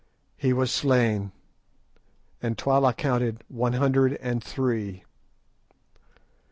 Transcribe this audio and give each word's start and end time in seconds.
He 0.35 0.51
was 0.51 0.71
slain, 0.71 1.31
and 2.41 2.57
Twala 2.57 2.91
counted 2.91 3.43
one 3.49 3.73
hundred 3.73 4.13
and 4.13 4.43
three. 4.43 5.03